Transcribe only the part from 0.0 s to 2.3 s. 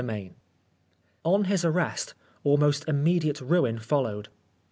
132 XII ON his arrest,